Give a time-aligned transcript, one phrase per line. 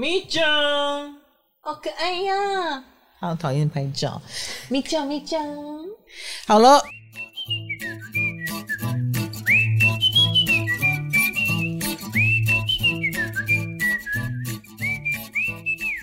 [0.00, 0.42] 咪酱，
[1.60, 2.82] 好可爱呀！
[3.18, 4.22] 好讨厌拍照，
[4.70, 5.46] 咪酱咪酱，
[6.46, 6.82] 好了。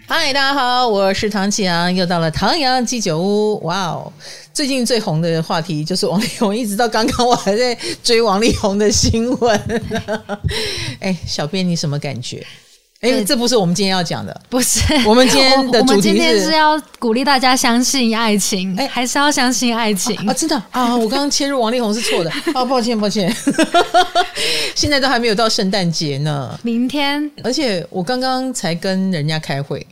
[0.07, 3.59] 嗨，大家好，我是唐启阳，又到了唐阳鸡酒屋。
[3.64, 4.14] 哇哦，
[4.54, 9.82] 最近最红的话题就是王力宏，一直到刚刚我还在追王力宏的新闻。
[11.02, 12.45] 哎，小编你什么感觉？
[13.02, 14.82] 哎，这不是我们今天要讲的，不是。
[15.05, 20.33] 我们今天的主题是，我们今天是要鼓励大家相信爱情，哎，还是要相信爱情啊？
[20.33, 23.32] 真的啊，我刚刚切入王力宏是错的 啊，抱歉抱歉。
[24.74, 27.29] 现在都还没有到圣诞节呢，明天。
[27.43, 29.86] 而且我刚刚才跟人家开会。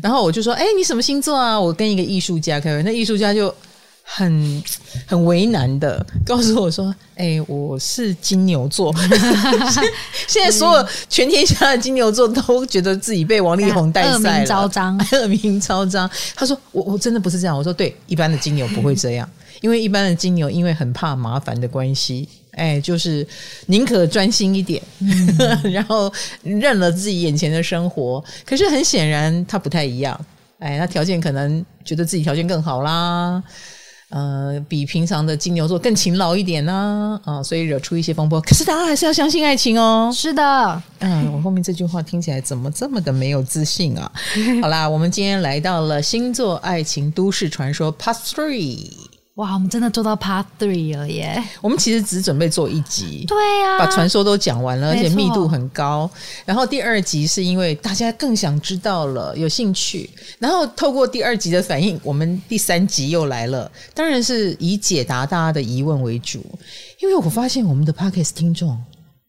[0.00, 3.52] 然后我就说：“哎，你什么星座啊？”我跟一个艺术家开会，那艺术家就
[4.14, 4.62] 很
[5.06, 8.94] 很为难的告诉我说：“哎，我是金牛座。
[10.28, 16.10] ”现在所有全天下的金牛座都觉得自己被王力宏带赛了，恶名昭彰， 恶名昭彰。
[16.34, 19.26] 他说：“我我真的不是这样。”我说：“对，一般的金牛不会这样，
[19.62, 23.26] 因为一般的金牛因为很怕麻烦的关系。”哎，就是
[23.68, 28.22] 宁可专心一点，嗯、 然后认了自己眼前的生活。
[28.44, 30.20] 可是很显然，他不太一样。
[30.58, 33.42] 哎，他条件可能觉得自己条件更好啦，
[34.12, 38.38] 呃，比平常的金牛座更勤劳一点呢，啊、呃，所以惹出一些风波。
[38.42, 40.12] 可是大家还是要相信爱情哦。
[40.14, 44.12] 是的，嗯，我后面这句话听起来怎么这么的没有自信啊？
[44.60, 48.90] 好啦，我们今天来到了星座爱情都市传说 Part Three。
[49.36, 51.42] 哇，我们真的做到 Part Three 了耶！
[51.62, 56.10] 我们其实只准备做一集，对呀、啊，把传说都讲完了，而且密度很高。
[56.44, 60.10] 然后第二集是因为大家更想知道了，有兴趣。
[60.38, 66.44] 然后透过第二集的反应，我们第三集又来了，当然是以解答大家的疑问为主。
[67.00, 68.78] 因为我发现我们的 Podcast 听众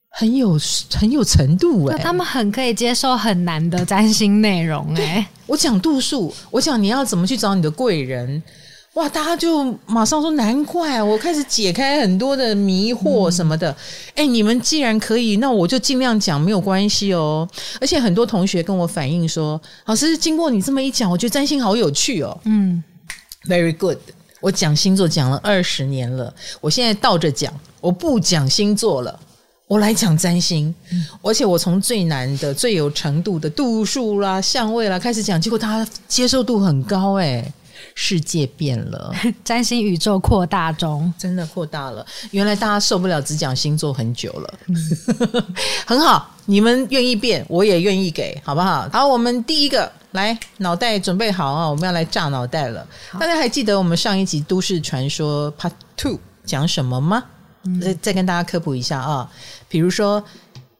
[0.09, 0.59] 很有
[0.91, 5.25] 很有程度哎，他们很可以接受很难的占星内容哎。
[5.45, 8.43] 我讲度数，我讲你要怎么去找你的贵人。
[8.93, 9.09] 哇！
[9.09, 13.71] 大家就马上说，难怪我开始解开很多的迷惑什么的。
[14.15, 17.47] 哎、嗯，你们既然可以，那我就尽量讲，没有关系哦。
[17.81, 22.39] 而且很多同学跟我反映说，老师经过你这么一讲，我觉得占星好有趣哦。
[22.43, 22.83] 嗯
[23.47, 23.97] ，Very good。
[24.39, 26.31] 我讲星座讲了二十年了，
[26.61, 29.19] 我现在倒着讲，我不讲星座了，
[29.67, 30.73] 我来讲占星。
[30.91, 37.51] 嗯、而且我从最难的、最有程度的度数啦、相位啦开始讲，结果大家接受度很高哎。
[37.95, 42.05] 世界变了， 占星宇宙扩大中，真的扩大了。
[42.31, 44.75] 原来大家受不了只讲星座很久了，嗯、
[45.85, 48.89] 很好，你们愿意变，我也愿意给，好不好？
[48.91, 52.85] 好，我们第一个来，脑袋准备好啊，我们要来炸脑袋了。
[53.19, 57.23] 大家还记得我们上一集都市传说 Part Two 讲什么吗？
[57.65, 59.29] 嗯、再再跟大家科普一下啊，
[59.69, 60.23] 比如说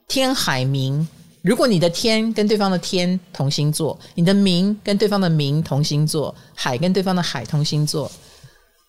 [0.07, 1.05] 天海冥。
[1.43, 8.09] 如果你的天跟对方的天同星座，你的名跟对方的名同星座，海跟对方的海同星座，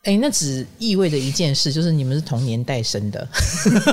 [0.05, 3.27] 诶，那只意味着一件事，就是你们是同年代生的，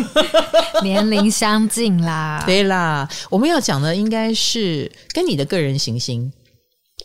[0.83, 2.43] 年龄相近啦。
[2.45, 6.31] 对啦，我们要讲的应该是跟你的个人行星，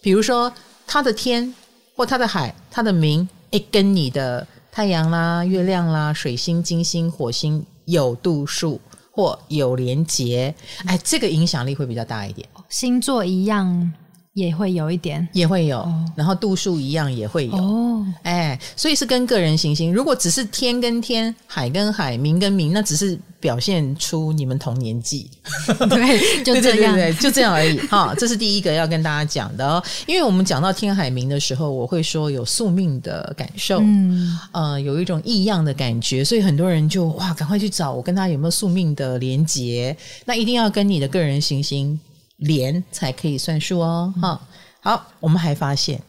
[0.02, 0.52] 比如说
[0.86, 1.54] 他的天
[1.96, 8.78] 或他的海，他的冥，诶，跟你的太阳啦、月亮啦、水星、金星、火星有度数。
[9.16, 10.54] 或有连结，
[10.84, 12.46] 哎，这个影响力会比较大一点。
[12.68, 13.90] 星座一样。
[14.36, 19.90] 也会有一点，也会有，哦、然后度数一样也会有，哦，哎，所以是跟个人行星。
[19.90, 25.30] 如果只是天跟天，海跟海，明跟明，那只是表现出你们同年纪，
[25.88, 27.78] 对，就这样，对对对对，就这样而已。
[27.86, 29.82] 哈，这是第一个要跟大家讲的哦。
[30.04, 39.96] 因为我们讲到天海明的时候，我会说有宿命的感受，嗯，呃，有一种异样的感觉，所以很多人就哇，赶快去找我跟他有没有宿命的连结。
[40.26, 41.98] 那一定要跟你的个人行星。
[42.36, 44.38] 连才可以算数哦，哈、嗯，
[44.80, 46.00] 好，我们还发现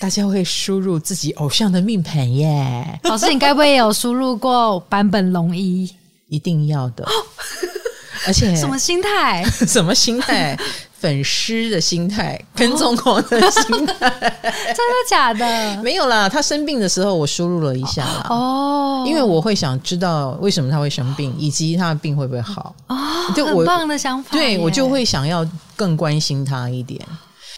[0.00, 3.00] 大家会输入自己偶像的命盘耶。
[3.04, 5.90] 老师，你该不会有输入过坂本龙一？
[6.28, 7.06] 一定要的，
[8.26, 9.44] 而且 什么心态？
[9.66, 10.58] 什么心态？
[10.98, 15.80] 粉丝的心态，跟踪狂的心态，真的假的？
[15.82, 18.26] 没有啦，他生病的时候我输入了一下啦。
[18.30, 22.74] 哦，因为我会想知道为什么他会生病，以及他的病会不会好。
[22.88, 22.96] 哦，
[23.36, 24.30] 就我很棒的想法。
[24.32, 25.46] 对，我就会想要
[25.76, 27.00] 更关心他一点。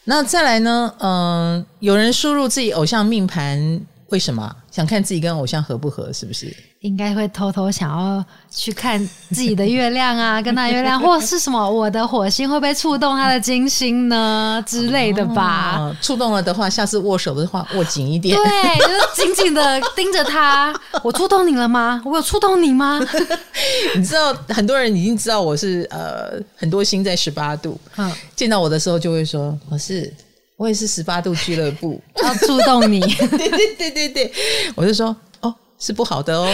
[0.04, 0.92] 那再来呢？
[0.98, 4.54] 嗯、有人输入自己偶像命盘为什么？
[4.70, 6.12] 想看自己跟偶像合不合？
[6.12, 6.54] 是不是？
[6.80, 8.98] 应该会偷偷想要去看
[9.30, 11.68] 自己的月亮啊， 跟他月亮，或是什么？
[11.68, 15.76] 我的火星会不会触动他的金星呢之类的吧？
[15.78, 20.72] 哦、触动了的话，下次握手的话握紧一点，对，就是紧紧的 盯着他。
[21.02, 22.00] 我触动你了吗？
[22.06, 23.00] 我有触动你吗？
[23.96, 30.12] 你知道，很多人已经知道我是呃很多星在十八度，嗯，见到我的时候就会说我是
[30.58, 33.00] 我也是十八度 俱乐部，要触动你，
[33.30, 34.30] 对对对对对，
[34.74, 35.54] 我就说哦。
[35.80, 36.48] 是不好的哦，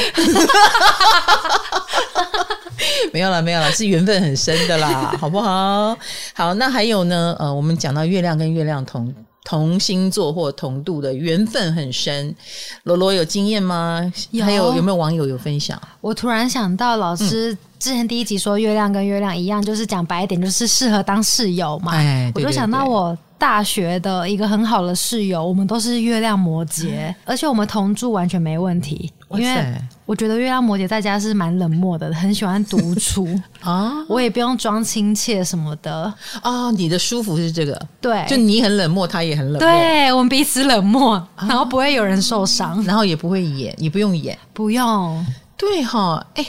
[3.11, 5.97] 没有了，没有了，是缘分很深的啦，好不好？
[6.35, 7.35] 好，那还有呢？
[7.39, 9.11] 呃，我们讲到月亮跟月亮同
[9.43, 12.35] 同星座或同度的缘分很深，
[12.83, 14.13] 罗罗有经验吗？
[14.31, 15.81] 有还有有没有网友有分享？
[16.03, 21.93] 我突然想到，老师之前第一集说月亮跟月亮一样，就是讲白一点，就是适合当室友嘛。
[21.93, 23.17] 哎，对对对，我就想到我。
[23.45, 29.13] 大学的一个很好的室友，我们都是月亮摩羯，而且我们同住完全没问题。
[29.33, 33.29] 因为我觉得月亮摩羯在家是蛮冷漠的，很喜欢独处
[33.61, 33.93] 啊。
[34.09, 36.11] 我也不用装亲切什么的
[36.41, 36.71] 啊。
[36.71, 45.23] 你的舒服是这个，对，就你很冷漠，他也很冷漠，对，我们彼此冷漠，然后不会有人受伤，然后也不会演，你不用演，不用，
[45.59, 46.47] 对哈，哎，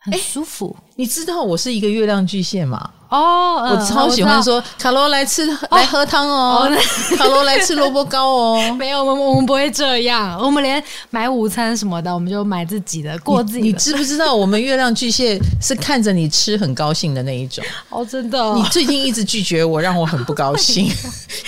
[0.00, 0.76] 很舒服。
[0.96, 2.90] 你知道我是一个月亮巨蟹吗？
[3.10, 6.70] 哦，我超喜欢说卡罗来吃来喝汤哦，
[7.18, 8.60] 卡罗来吃萝卜糕哦。
[8.78, 13.62] 没有，我们我们不会这样，我们连买午餐什么的，我们就买自己的，过自己。
[13.62, 17.64] 你知不知道，我们月亮巨蟹是看着你吃很高兴的那一种？
[17.90, 18.54] 哦，真的。
[18.54, 20.88] 你最近一直拒绝我，让我很不高兴。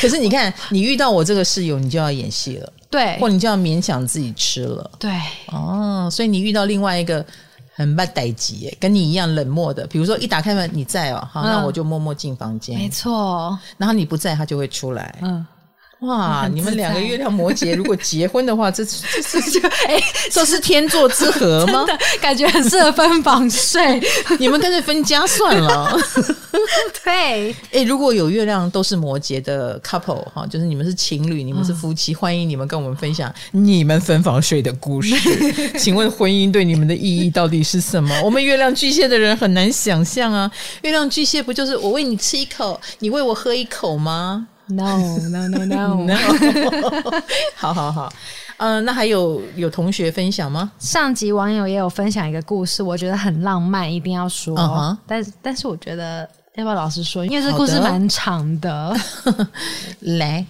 [0.00, 5.12] 可是你看，你遇到我这个室友，你就要演戏了，对，或你就要勉强自己吃了，对。
[5.52, 7.24] 哦，所以你遇到另外一个。
[7.74, 9.86] 很不待急，跟你一样冷漠的。
[9.86, 12.78] 比如说，一打开门你在哦，好，那我就默默进房间。
[12.78, 15.18] 没错，然后你不在，他就会出来。
[15.22, 15.46] 嗯。
[16.02, 20.02] 哇，你们两个月亮摩羯如果结婚的话，这这这 就哎，
[20.32, 21.86] 这是天作之合吗？
[22.20, 24.02] 感觉很适合分房睡，
[24.40, 25.96] 你们干脆分家算了。
[27.04, 35.14] 对，哎，如果有月亮都是摩羯的 couple 哈，就是你们是情侣，你们是夫妻，欢迎你们跟我们分享你们分房睡的故事。
[35.78, 38.20] 请问婚姻对你们的意义到底是什么？
[38.24, 40.50] 我们月亮巨蟹的人很难想象啊，
[40.82, 46.16] 月亮巨蟹不就是我喂你吃一口，你喂我喝一口吗？No no no no no，
[47.54, 48.12] 好好好，
[48.58, 50.72] 嗯、呃，那还有有同学分享吗？
[50.78, 54.56] 上集网友也有分享一个故事，我觉得很浪漫，一定要说。
[54.56, 54.60] Uh
[54.94, 54.96] huh.
[55.06, 57.24] 但但是我觉得要不要老实说？
[57.26, 58.96] 因为这故事蛮长的。
[59.24, 59.48] 的
[60.18, 60.44] 来，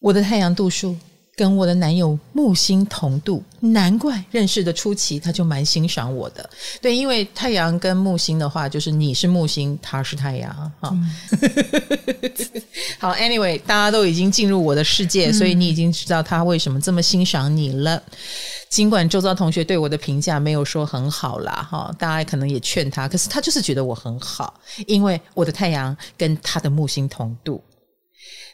[0.00, 0.96] 我的太阳度数。
[1.40, 6.50] 跟我的男友木星同度，难怪认识的初期他就蛮欣赏我的。
[6.82, 10.52] 对，因为太阳跟木星的话，就是你是木星，他是太阳。
[10.80, 11.10] 哈，嗯、
[13.00, 17.96] 好，Anyway，大家都已经进入我的世界，所以你已经知道他为什么这么欣赏你了。
[17.96, 18.02] 嗯、
[18.68, 27.64] 尽管周遭同学对我的评价没有说很好啦，哈，大家可能也劝他，可是他就是觉得我很好，因为我的太阳跟他的木星同度。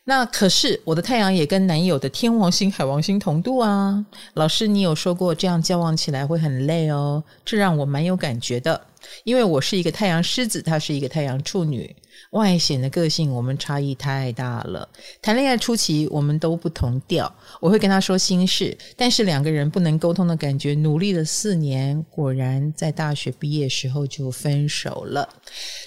[0.08, 4.06] 那可是我的太阳也跟男友的天王星、海王星同度啊！
[4.34, 8.80] 老师，你有说过这样交往起来会很累哦，这让我蛮有感觉的，
[9.24, 11.94] 因为我是一个太阳狮子，他是一个太阳处女。
[12.30, 14.88] 外显的个性，我们差异太大了。
[15.22, 17.32] 谈恋爱初期，我们都不同调。
[17.60, 25.28] 我会跟他说心事，但是两个人不能沟通的感觉，努力了四年，果然在大学毕业时候就分手了。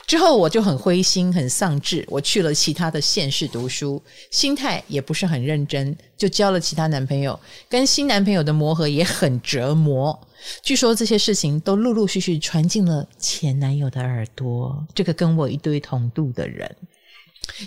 [0.07, 2.03] 之后我就很灰心，很丧志。
[2.07, 4.01] 我去了其他的县市读书，
[4.31, 7.39] 心态也不是很认真，就交了其他男朋友。
[7.67, 10.19] 跟新男朋友的磨合也很折磨。
[10.63, 14.85] 据说这些事情都陆陆续续传进了前男友的耳朵。
[14.95, 16.75] 这个跟我一堆同度的人，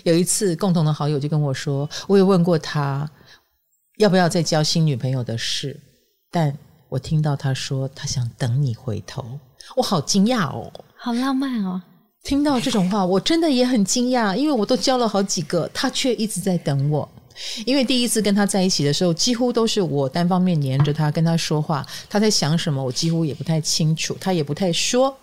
[0.03, 3.09] 有一次共同的好友就跟我说，我也问过他
[3.97, 5.79] 要不要再交新女朋友的事，
[6.29, 6.55] 但
[6.89, 9.39] 我听到他说他想等你回头，
[9.75, 11.81] 我好惊讶哦，好浪漫哦！
[12.21, 17.09] 听到这种话，我真的也很惊讶，因为我都交了好几个，他却一直在等我。
[17.65, 25.17] 因为第一次跟他在一起的时候，几乎都是我单方面黏着他，跟他说话，他在想什么，我几乎也不太清楚，他也不太说。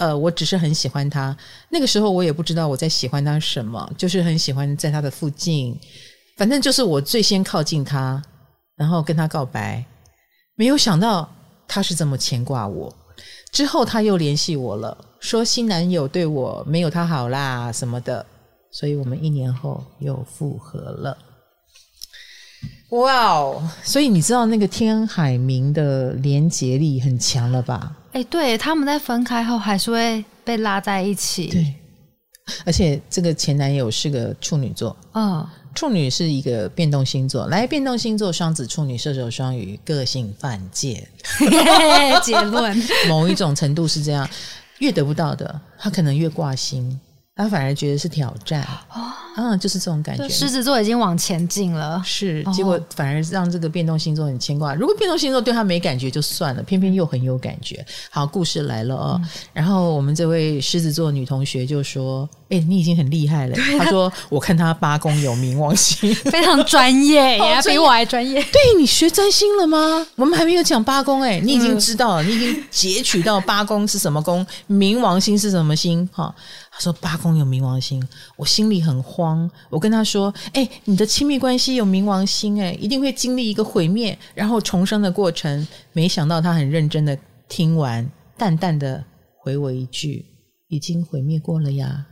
[0.00, 1.36] 呃，我只是很喜欢他，
[1.68, 5.78] 那个时候我也不知道我在喜欢他什么，就是很喜欢在他的附近，
[6.38, 8.22] 反正就是我最先靠近他，
[8.76, 9.84] 然后跟他告白。
[10.56, 11.30] 没有想到
[11.68, 12.90] 他是这么牵挂我，
[13.52, 18.24] 之后他又联系我了，说新男友对我没有他好啦什么的，
[18.72, 21.14] 所以我们一年后又复合了。
[22.90, 23.62] 哇哦！
[23.84, 27.96] 所以你知道那个天海明的连结力很强了吧？
[28.12, 31.46] 哎，对，他们在分开后还是会被拉在一起。
[31.46, 31.74] 对，
[32.66, 41.06] 而且这个前男友是个处女座，嗯，处女是一个变动星座，来变动星座双子、处女、射手、双鱼，个性犯贱。
[42.24, 42.76] 结论，
[43.08, 44.28] 某一种程度是这样，
[44.80, 47.00] 越得不到的，他可能越挂心。
[47.42, 50.28] 他反而觉得是挑战，哦、嗯，就是这种感觉。
[50.28, 54.74] 狮子座已经往前进了，是，结果反而让这个变动星座很牵挂。
[54.74, 57.82] 如果变动星座对他没感觉就算了，偏偏又很有感觉。
[58.10, 59.20] 好，故事来了哦。
[59.22, 63.56] 嗯、然后我们这位狮子座女同学就说：“哎、欸，你已经很厉害了。
[63.56, 68.42] 啊”她说：“我看他八宫有冥王星， 非常专业，也比我还专业。
[68.42, 70.06] 对，你学占星了吗？
[70.16, 76.08] 我们还没有讲八宫，哎，你已经知道了，嗯、你已经截取到八宫是什么宫，冥王星是什么星？
[76.12, 76.34] 哈。”
[76.72, 78.02] 他说八宫有冥王星，
[78.36, 79.48] 我心里很慌。
[79.68, 87.16] 我跟他说：“哎、欸，你的亲密关系有冥王星、欸，哎，一定会经历一个毁灭，然后重生的过程。”没想到他很认真的
[87.48, 89.04] 听完，淡淡的
[89.36, 90.24] 回我一句
[90.68, 92.06] ：“已经毁灭过了呀。”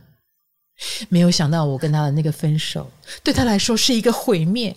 [1.09, 2.89] 没有想到我跟他的那个分手，
[3.23, 4.75] 对他来说是一个毁灭，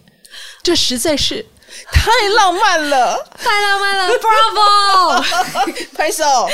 [0.62, 1.44] 这实在是
[1.90, 5.24] 太浪漫了， 太浪漫了，Bravo！
[5.96, 6.48] 拍手，哇！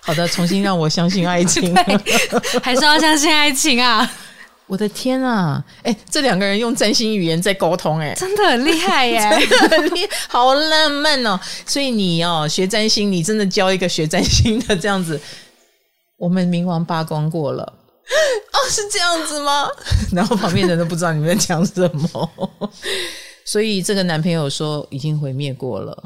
[0.00, 1.74] 好的，重新让我相信爱情，
[2.62, 4.10] 还是要相信爱情啊！
[4.70, 9.18] 我的天啊，哎，这两个人用占星语言在沟通，哎，真的很厉害耶，
[9.50, 11.38] 真的很厉害，好浪漫哦！
[11.66, 15.20] 所以你哦，学占星，你真的教一个学占星的这样子，
[16.16, 19.66] 我们冥王八宫过了 哦，是这样子吗？
[20.14, 22.30] 然后旁边人都不知道你们在讲什么，
[23.44, 26.00] 所以这个男朋友说已经毁灭过了。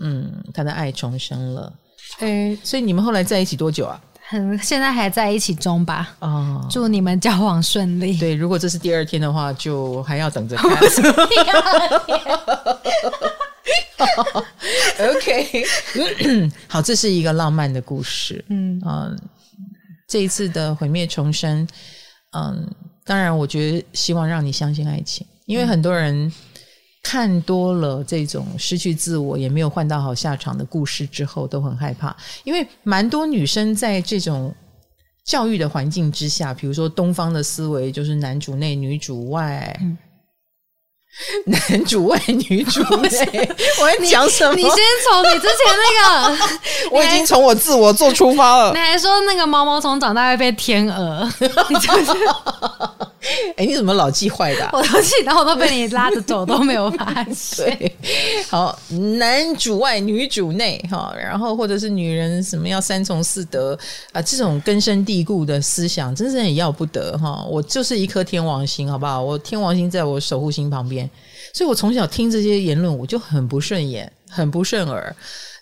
[0.00, 1.72] 嗯，他的爱重生了，
[2.18, 4.00] 哎，所以你们后来在一起多久啊？
[4.32, 6.14] 嗯，现在还在一起中吧。
[6.20, 8.16] 哦，祝你们交往顺利。
[8.18, 10.70] 对，如果这是第二天的话，就还要等着 看。
[14.98, 15.64] OK，
[16.68, 18.44] 好，这是一个浪漫的故事。
[18.48, 19.18] 嗯嗯，
[20.06, 21.66] 这一次的毁灭重生，
[22.32, 22.68] 嗯，
[23.04, 26.32] 当然，我觉得希望让你相信爱情，因为很多人。
[27.02, 32.14] 看多了这种失去自我也没有换到好下场的故事之后，都很害怕，
[32.44, 34.54] 因为蛮多女生在这种
[35.24, 39.76] 教育的环境之下，比如说东方的思维就是男主内女主外。
[39.80, 39.96] 嗯
[41.46, 43.08] 男主外女主内，
[43.80, 44.54] 我在讲什么？
[44.54, 44.78] 你，你先
[45.08, 46.38] 从你之前那个，
[46.96, 48.72] 我已经从我自我做出发了。
[48.72, 51.28] 你还说那个毛毛虫长大会被天鹅？
[53.56, 54.70] 哎，你怎么老记坏的啊？
[54.72, 57.92] 我都记然后都被你拉着走，都没有发现。
[58.48, 58.78] 好，
[59.16, 63.78] 男主外女主内哈，然后或者是女人什么要三从四德
[64.12, 67.44] 啊，这种根深蒂固的思想，真是很要不得哈。
[67.48, 69.22] 我就是一颗天王星，好不好？
[69.22, 71.08] 我天王星在我守护星旁边。
[71.52, 75.14] 所以我从小听这些言论，我就很不顺眼，很不顺耳。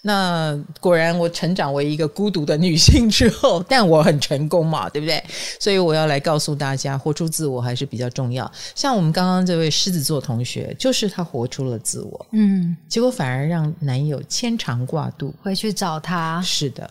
[0.06, 5.20] 那果然，我成长为一个孤独的女性之后， 但我很成功嘛，对不对？
[5.58, 8.48] 所以我要来告诉大家，活出自我还是比较重要。
[8.76, 16.40] 像我们刚刚这位狮子座同学，就是他活出了自我，嗯，结果反而让男友牵肠挂肚，回去找他。
[16.40, 16.88] 是的。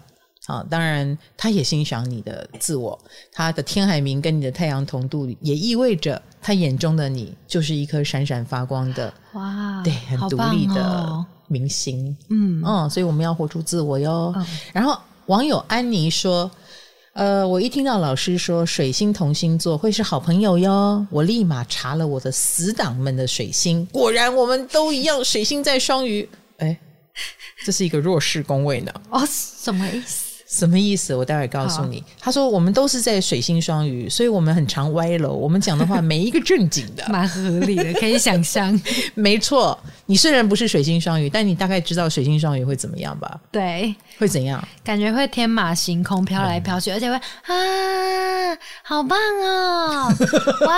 [0.48, 3.00] 啊，当然，他也欣赏你的自我。
[3.32, 12.10] 他的天海明跟你的太阳同度，也意味着他眼中的你就是一颗闪闪发光的哇，对，很独立的明星。
[12.10, 14.34] 哦、嗯嗯，所以我们要活出自我哟。
[14.36, 16.50] 哦、然后网友安妮说
[17.14, 26.28] ：“呃，我一听到老师说水星同星座会是好朋友哟，我立马查了我的死党们的水星，果然我们都一样，水星在双鱼。
[26.58, 26.78] 哎，
[27.66, 28.92] 这是一个弱势宫位呢。
[29.10, 31.16] 哦，什么意思？”什么意思？
[31.16, 32.04] 我待会告诉你。
[32.20, 35.34] 他说我们都是在水星双鱼，所以我们很常歪楼。
[35.34, 38.80] 我们讲的话没一个正经的， 蛮合理的，可以想象。
[39.16, 43.40] 没错，你虽然不是水星双鱼，但你大概知道水星双鱼会怎么样吧？
[43.52, 44.66] 对，会怎样？
[44.84, 50.14] 感觉会天马行空，飘来飘去，嗯、而且会啊，好棒哦！
[50.68, 50.78] 哇，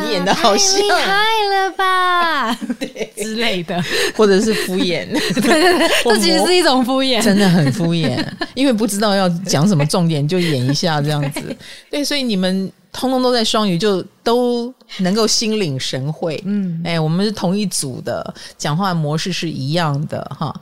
[0.06, 2.54] 你演的好像，厉害了吧？
[2.80, 3.82] 对之类的，
[4.16, 5.06] 或者是敷衍。
[5.34, 8.13] 对对对，这其实是一种敷衍，真的很敷衍。
[8.54, 11.56] 因为不知道要讲什么重点，就演一下这样子。
[11.90, 16.42] 对，所以你们通通都在双鱼，就都能够心领神会。
[16.44, 20.54] 嗯，哎，我们是同一组的，讲话模式是一样的哈。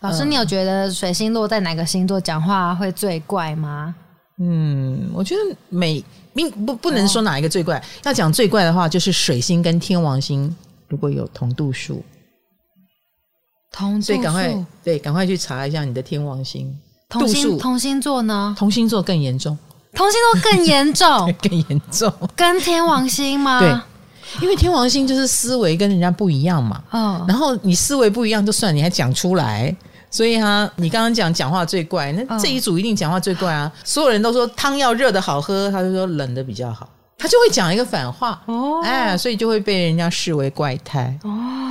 [0.00, 3.94] 老师，你有觉得水星落在哪个星座讲话会最怪吗？
[4.38, 6.02] 嗯，我觉得每
[6.34, 10.52] 并不不能说哪一个最怪，哦、要讲最怪的话，就是水星跟天王星
[10.88, 12.02] 如果有同度数，
[13.70, 16.76] 同度数，所以赶快对，赶快去查一下你的天王星。
[17.12, 18.54] 同星同星座呢？
[18.58, 19.56] 同星座更严重，
[19.94, 23.60] 同星座更严重， 更严重，跟天王星吗？
[23.60, 26.82] 对，因为天王星就是思维跟人家不一样嘛。
[26.92, 29.74] 嗯，然后你思维不一样就算，你还讲出来，
[30.10, 33.70] 所以哈，你刚刚讲讲话最怪，那这一组一定讲话最怪啊！
[33.84, 36.88] 所有人都说汤要热的好喝，他就说冷的比较好，
[37.18, 38.40] 他就会讲一个反话。
[38.46, 41.18] 哦，哎，所以就会被人家视为怪胎。
[41.24, 41.61] 哦，哎，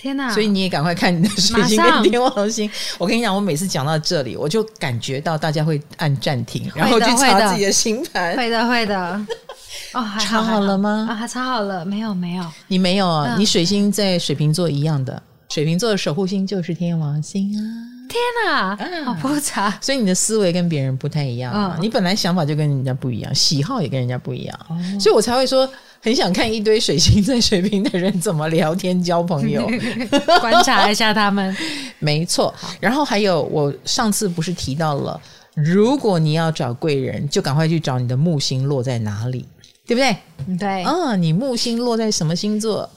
[0.00, 0.32] 天哪！
[0.32, 2.70] 所以你也赶快看你的水星跟天王星。
[2.98, 9.20] 我跟你讲，我每次讲到这里，我就感觉到大家会按暂停，然后去查自己的星盘，会的，会的。
[9.92, 11.08] 哦，查好了吗？
[11.10, 13.34] 啊，查好了，没有，没有，你没有啊？
[13.36, 15.20] 你水星在水瓶座一样的。
[15.48, 17.60] 水瓶座的守护星就是天王星啊！
[18.08, 21.76] 天哪，好复杂，所以你的思维跟别人不太一样啊！
[21.80, 24.58] 你本来想法就跟人家不一样，喜好也跟人家不一样，
[25.00, 25.68] 所以我才会说
[26.00, 29.68] 很想看一堆水星在水瓶的人怎么聊天交朋友，
[30.40, 31.56] 观察一下他们。
[31.98, 35.20] 没错，然后还有我上次不是提到了，
[35.54, 39.46] 如果你要找贵人，就赶快去找你的木星落在哪里，
[39.86, 40.16] 对不对？
[40.56, 42.88] 对，嗯，你木星落在什么星座？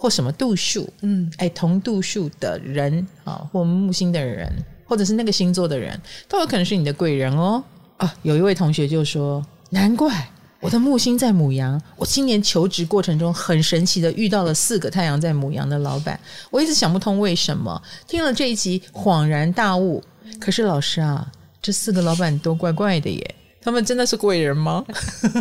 [0.00, 4.48] 或什么度数，嗯，哎，同度数的人啊，或木星的人，
[4.86, 7.60] 或者是那个星座的人，都有可能是你的贵人哦。
[7.96, 10.28] 啊，有一位同学就说：“难怪
[10.60, 16.18] 我的木星在母羊，我今年求职过程中很神奇的遇到了四个太阳在母羊的老板，
[16.50, 17.80] 我一直想不通为什么。
[18.06, 20.02] 听了这一集，恍然大悟。
[20.40, 21.30] 可是老师啊，
[21.62, 24.82] 这四个老板都怪怪的耶。”他们真的是贵人吗？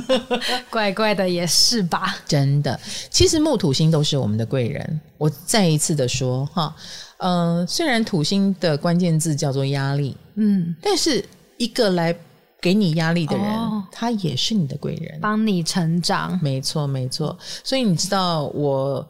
[0.70, 2.18] 怪怪的也是吧。
[2.28, 2.78] 真的，
[3.10, 5.02] 其实木土星都是我们的贵人。
[5.18, 6.76] 我再一次的说哈，
[7.20, 11.24] 嗯、呃，虽然土星的关键字叫做压力，嗯，但是
[11.58, 12.14] 一个来
[12.60, 13.57] 给你压力的人，哦、
[13.92, 16.40] 他也是你的贵人，帮你成长。
[16.42, 17.38] 没错，没错。
[17.64, 19.06] 所以你知道，我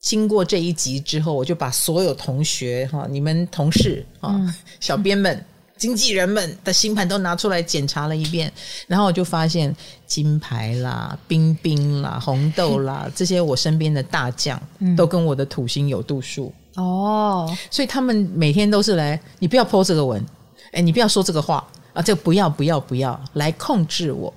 [0.00, 5.44] 经过这一集之后，我就把所有同学哈，你们同事啊，嗯、小编们。
[5.76, 8.52] 经纪人们的星盘都拿出来检查了一遍，
[8.88, 9.72] 然后我就发现
[10.08, 14.60] 金牌啦、冰冰啦、红豆啦 这些我身边的大将，
[14.96, 20.20] 都跟我的土星有度数哦，所以他们每天都是来，你不要 po 这个文，
[20.72, 24.32] 哎，你不要说这个话啊，这不要不要不要来控制我。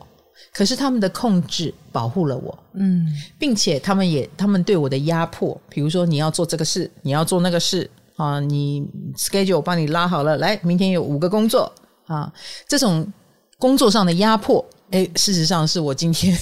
[0.53, 3.08] 可是他们的控制保护了我，嗯，
[3.39, 7.89] 并且他们也他们对我的压迫，比如说你要做这个事，你要做那个事。
[8.17, 8.86] 啊，你
[9.17, 11.72] schedule 我帮你拉好了，来，明天有五个工作
[12.05, 12.31] 啊，
[12.67, 13.12] 这种
[13.58, 16.38] 工作上的压迫，哎，事实上是我今天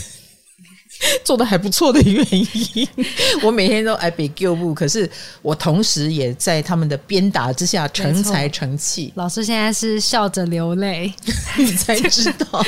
[1.23, 2.87] 做的还不错的原因。
[3.43, 5.09] 我每天都爱被救步，可是
[5.41, 9.11] 我同时也在他们的鞭打之下成才成器。
[9.15, 11.13] 老师现在是笑着流泪，
[11.57, 12.63] 你 才知道，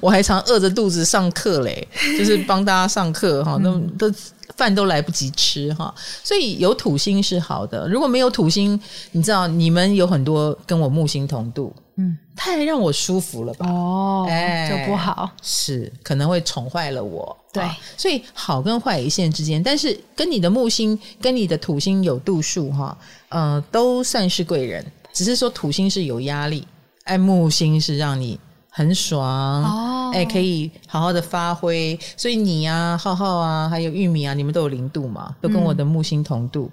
[0.00, 1.86] 我还常饿着肚子上课嘞，
[2.18, 4.14] 就是帮大家上课哈，都都。
[4.56, 7.88] 饭都来不及吃哈，所以有土星是好的。
[7.88, 8.78] 如果没有土星，
[9.10, 13.66] 你知道你们有很多跟我木星同度，嗯，太让我舒服了吧？
[13.68, 17.36] 哦，哎，就不好，是可能会宠坏了我。
[17.52, 17.62] 对，
[17.96, 22.96] 所以好跟坏一线之间，但是跟你的木星跟你的土星有度数哈，
[23.28, 24.84] 呃，都算是贵人。
[25.12, 26.66] 只是说土星是有压力，
[27.04, 29.22] 哎，木星是让你很爽
[29.62, 30.10] 哦。
[30.12, 36.68] 哎、欸，可以好好的发挥，所以你啊，浩浩啊，还有玉米啊，你们都有零度嘛，都跟我的木星同度。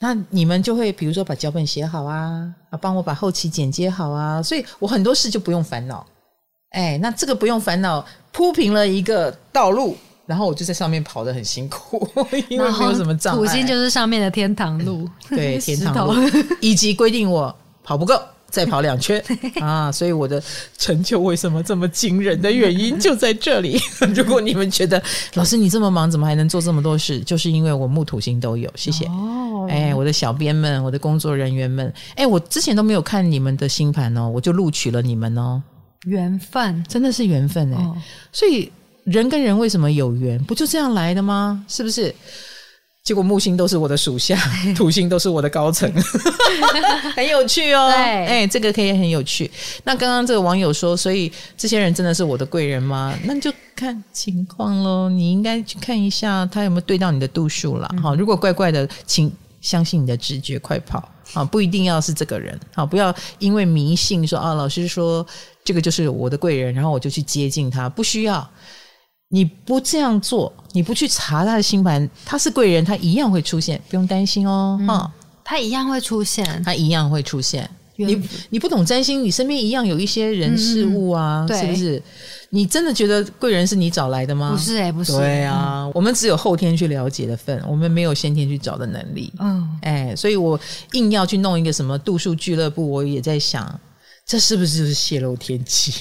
[0.00, 6.06] 那你们就会比如说把脚本写好啊，啊，帮我把后期剪接好啊，所以我很多事就不用烦恼。
[6.70, 12.06] 哎、欸，那这个不用烦恼，铺平了一个道路，然后我就在上面跑得很辛苦，
[12.48, 13.38] 因为没有什么障碍。
[13.38, 16.30] 土星就是上面的天堂路，对， 天堂路，
[16.60, 18.20] 以及规定我跑不够。
[18.50, 19.22] 再跑两圈
[19.60, 19.92] 啊！
[19.92, 20.42] 所以我的
[20.76, 23.78] 成就为什么这么惊人的原因就在这里。
[24.14, 25.02] 如果你们觉得
[25.34, 27.20] 老师你这么忙，怎么还能做这么多事？
[27.20, 28.70] 就是因为我木土星都有。
[28.74, 35.62] 谢谢哦，哎，我的小编们，我的工作人员们，哎，我之前都没有看你们的星盘哦，我就录取了你们哦。
[36.04, 37.96] 缘分真的是缘分哎，哦、
[38.32, 38.70] 所以
[39.04, 40.42] 人跟人为什么有缘？
[40.44, 41.64] 不就这样来的吗？
[41.68, 42.14] 是不是？
[43.08, 44.38] 结果木星都是我的属下，
[44.76, 45.90] 土星都是我的高层，
[47.16, 47.90] 很有趣哦。
[47.90, 49.50] 对，哎，这个可以很有趣。
[49.84, 53.18] 那刚刚这个网友说，所以这些人真的是我的贵人吗？
[53.24, 55.08] 那你就看情况喽。
[55.08, 57.90] 你应该去看一下他有没有对到你的度数了。
[58.02, 61.42] 好，如果怪怪的，请相信你的直觉，快跑啊！
[61.42, 65.26] 不一定要是这个人，好，不要因为迷信说啊，老师说
[65.64, 68.46] 这个就是我的贵人，然后我就去接近他，不需要。
[69.30, 74.78] 你不这样做，你不去查他的星盘，他是贵人，他一样会出现，不用担心哦。
[74.86, 77.68] 哈、嗯，他一样会出现，他一样会出现。
[78.00, 82.00] 你你不懂占星，你身边一样有一些人事物啊，嗯、是不是？
[82.50, 84.52] 你真的觉得贵人是你找来的吗？
[84.52, 85.10] 不是哎、欸，不是。
[85.12, 89.32] 对啊，嗯、我们只有后天去了解的份，我们没有先天去找的能力。
[89.40, 90.58] 嗯，哎，所以我
[90.92, 93.80] 硬要去弄一个什么度数俱乐部，我也在想，
[94.24, 95.92] 这是不是就是泄露天机？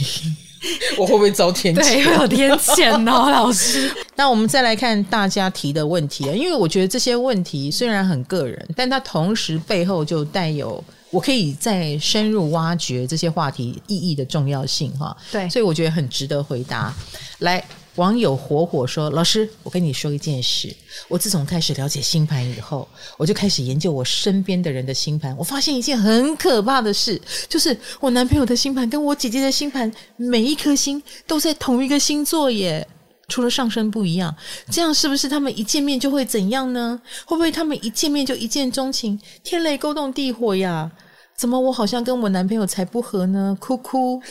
[0.97, 1.79] 我会不会遭天谴？
[1.79, 3.91] 对，会有天谴哦，老师。
[4.15, 15.15] 那我们再来看大家提的问题啊，因为我觉得这些问题虽然很个人，但它同时背后就带有我可以再深入挖掘这些话题意义的重要性哈。
[15.31, 16.93] 对，所以我觉得很值得回答。
[17.39, 17.63] 来，
[17.97, 20.75] 网友火火说：“老师，我跟你说一件事，
[21.07, 25.35] 我自从开始了解星盘以后，我就开始研究我身边的人的星盘。
[25.37, 32.87] 我发现一件很可怕的事，就是我男朋友的星盘跟我姐姐的星盘，每一颗星都在同一个星座耶。”
[33.29, 34.33] 除了上升不一样，
[34.71, 36.97] 这样是不是他们一见面就会怎样呢？
[37.25, 40.89] 会不会他们一见面就一见钟情，天雷勾动地火呀？
[41.35, 43.57] 怎么我好像跟我男朋友才不合呢？
[43.59, 44.21] 哭哭。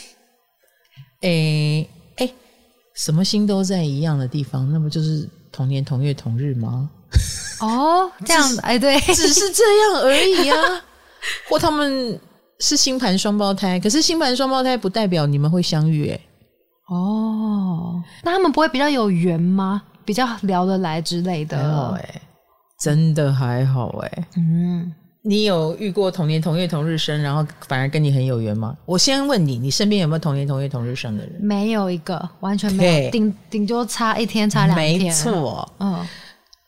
[1.21, 1.91] 诶诶，
[2.97, 6.91] 什么星都在一样的地方，那不就是同年同月同日吗？
[7.61, 10.59] 哦，这样子，哎，对，只是这样而已啊。
[11.49, 12.19] 或他们
[12.61, 16.21] 是星盘双胞胎，可是星盘双胞胎不代表你们会相遇，哎
[16.89, 19.83] 哦，那他们不会比较有缘吗？
[20.05, 21.99] 比较聊得来之类的？
[21.99, 22.23] 哎，
[22.79, 24.29] 真的还好哎。
[24.37, 24.95] 嗯，
[25.27, 28.77] 你有遇过同年同月同日生，然后反而跟你很有缘吗？
[28.85, 31.37] 我先问你，你身边有没有同年同月同日生的人？
[31.41, 34.99] 没有一个，完全没有，顶顶多差一天，差两天。
[35.01, 36.07] 没错，嗯，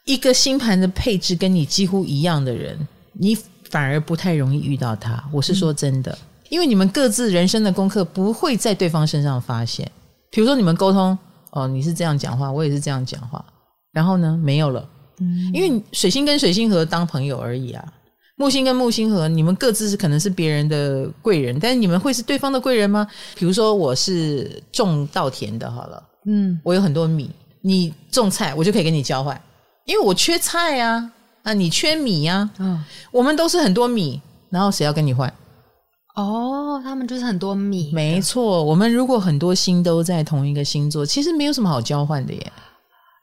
[0.07, 2.77] 一个星盘的配置跟你几乎一样的人，
[3.13, 3.39] 你
[3.71, 5.23] 反而不太容易遇到他。
[5.31, 6.19] 我是说真的，嗯，
[6.49, 9.89] 因为你们各自人生的功课不会在对方身上发现。
[10.33, 11.17] 比如说你们沟通
[11.53, 13.45] 哦，你是这样讲话，我也是这样讲话，
[13.93, 14.85] 然后呢，没有了，
[15.21, 17.93] 嗯，因为水星跟水星合当朋友而已啊，
[18.39, 23.05] 木星跟木星合，你们各自是可能是别人的贵人，但是你们会是对方的贵人吗？
[23.35, 27.29] 比如说我是种稻田的，好了，嗯，我有很多米，
[27.61, 29.39] 你种菜，我就可以跟你交换，
[29.87, 31.11] 因为我缺菜呀，
[31.43, 35.29] 啊，你缺米呀，嗯，我们都是很多米，然后谁要跟你换？
[36.15, 37.91] 哦，他们就是很多米。
[37.93, 42.53] 没错，我们如果很多星都在同一个星座，其实没有什么好交换的耶。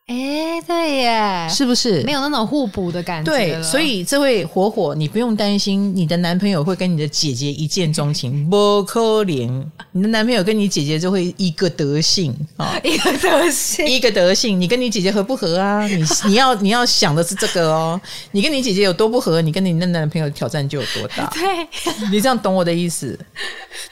[0.07, 3.31] 哎，对耶，是不是没有那种互补的感觉？
[3.31, 9.65] 对，所以这位火火，你不用担心你的男朋友会跟你的姐姐一见钟情，不可怜。
[9.93, 14.61] 你的男朋友跟你姐姐就会一个德性啊，一个德性，一个德性。
[14.61, 15.87] 你跟你姐姐合不合啊？
[15.87, 17.99] 你你要你要想的是这个哦。
[18.29, 21.25] 你跟你姐姐有多不合，你跟你那男朋友挑战就有多大。
[21.33, 21.41] 对，
[22.11, 23.17] 你这样懂我的意思？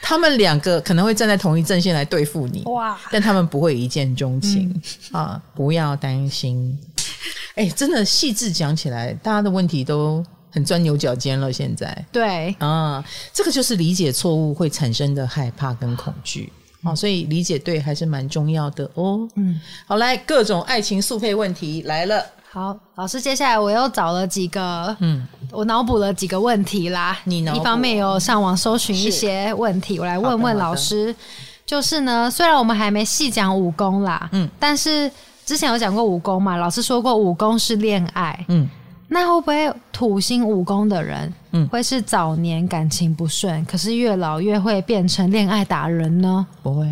[0.00, 2.96] 他们两个可能会站在同一阵线来对付你，哇！
[3.10, 4.72] 但他们不会一见钟情、
[5.12, 5.98] 嗯、啊，不要。
[6.04, 6.78] 担心，
[7.56, 11.50] 哎，真的细致讲起来，大家的问题都很钻牛角尖了。
[11.50, 19.26] 现在，对啊，这个就是理解错误会产生的害怕跟恐惧啊，嗯、所以理解对还是蛮重要的哦。
[19.36, 22.22] 嗯，好，来各种爱情速配问题来了。
[22.50, 27.18] 好，老师，接下来我又找了几个，嗯，我脑补了几个问题啦。
[27.24, 31.16] 你呢一方面有上网搜寻一些问题，我来问问老师。
[31.64, 35.10] 就是呢，虽然我们还没细讲武功啦，嗯，但是。
[35.44, 36.56] 之前有讲过武功嘛？
[36.56, 38.68] 老师说过武功是恋爱，嗯，
[39.08, 46.46] 那会不会土星武功的人，嗯，会是早年感情不顺，可是越老越会变成恋爱达人呢？
[46.62, 46.86] 不会，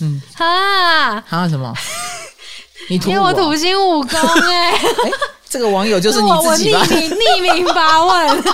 [0.00, 1.72] 嗯，哈，哈什么？
[2.90, 4.78] 你因为我土星武功哎、欸，
[5.48, 6.80] 这个网友就是你自己吧？
[6.80, 8.44] 我匿名匿名发问，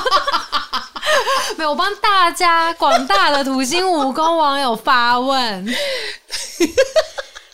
[1.56, 5.66] 没有，我帮大家广大的土星武功网友发问。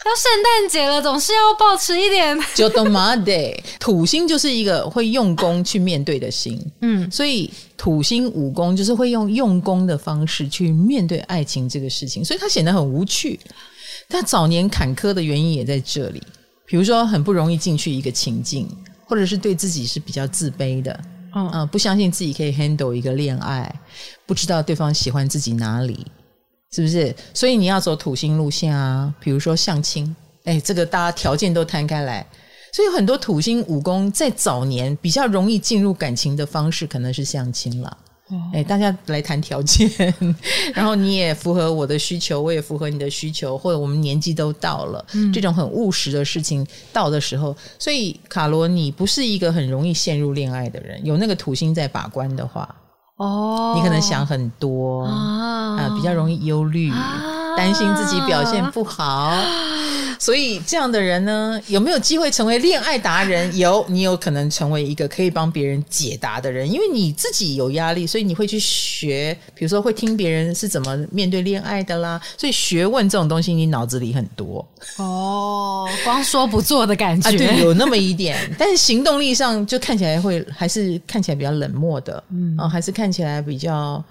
[0.04, 2.38] 要圣诞节了，总是要保持一点。
[2.54, 13.40] 就都嘛的，土星就是一个会用功去面对的心，嗯，所以土星五宫就是会用用功的方式去面对爱情这个事情，所以它显得很无趣。
[14.06, 16.22] 但早年坎坷的原因也在这里，
[16.66, 18.68] 比如说很不容易进去一个情境，
[19.06, 21.00] 或者是对自己是比较自卑的，
[21.34, 23.74] 嗯、呃，不相信自己可以 handle 一个恋爱，
[24.26, 26.06] 不知道对方喜欢自己哪里。
[26.74, 27.14] 是不是？
[27.32, 32.26] 所以你要走土星路线啊，比如说相亲，哎，这个大家条件都摊开来，
[32.72, 37.96] 所以很多土星五宫在早年比较容易进入感情的方式，可能是相亲了。
[38.52, 39.88] 哎、哦，大家来谈条件，
[40.74, 52.74] 然后你也符合我的需求，我也符合你的需求，或者我们年纪都到了，嗯、这种很务实的事情到的时候，所以卡罗，你不是一个很容易陷入恋爱的人，有那个土星在把关的话。
[53.16, 59.46] 哦，你可能想很多啊、呃，比较容易忧虑，啊、担心自己表现不好，啊、
[60.18, 63.56] 所以这样的人呢，有没有机会成为恋爱达人？
[63.56, 72.20] 有，你有可能成为一个可以帮别人解答的人，因为你自己有压力，所以你会去学，比如说会听别人是怎么面对恋爱的啦。
[72.36, 74.66] 所以学问这种东西，你脑子里很多。
[74.98, 83.03] 哦，光说不做的感觉，啊、对，有那么一点，但是行动力上就看起来会还是看起来比较冷漠的，嗯，哦，还是看。
[83.04, 84.02] 看起来比较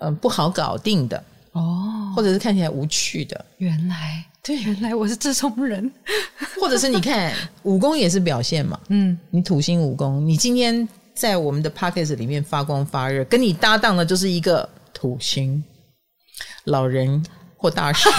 [0.00, 3.44] 嗯、呃、不好搞定的哦，或者是看起来无趣的。
[3.58, 5.92] 原来对，原来我是这种人，
[6.58, 7.30] 或者是你看
[7.64, 15.62] 武功也是表现嘛，嗯，你土星武功，你今天在我们的 Podcast 里面发光发热，跟你搭档的就是一个土星
[16.64, 17.22] 老人
[17.58, 18.08] 或大师。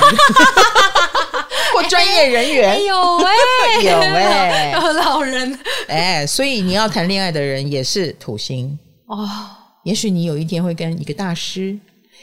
[1.73, 3.33] 或专业人员、欸、有哎、
[3.81, 5.59] 欸，有哎、欸，有老人。
[5.87, 8.77] 哎、欸，所以你要谈恋爱的人也是土星。
[9.07, 9.27] 哦。
[9.83, 11.77] 也许你有一天会跟一个大师、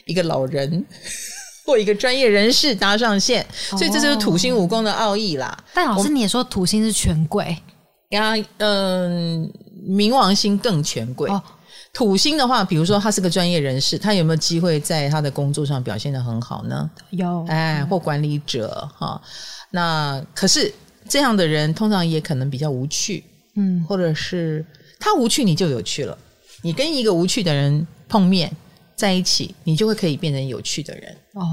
[0.07, 0.85] 一个老人
[1.67, 3.43] 或一个专业人士搭上线，
[3.73, 5.57] 哦、所以这就是土星武功的奥义啦。
[5.75, 7.57] 但老师，你也说土星是权贵
[8.11, 8.35] 呀？
[8.59, 9.51] 嗯、呃，
[9.87, 11.31] 冥王星更权贵。
[11.31, 11.43] 哦
[11.93, 16.89] 土星的话，比如说他是个专业人士，他有没有机会在他的工作上表现的很好呢？
[17.11, 19.21] 有，哎，或管理者哈。
[19.73, 20.73] 那可是
[21.09, 23.25] 这样的人通常也可能比较无趣，
[23.57, 24.65] 嗯，或者是
[25.01, 26.17] 他无趣，你就有趣了。
[26.63, 28.51] 你跟一个无趣的人碰面
[28.97, 31.47] 在一起，你就会可以变成有趣的人哦。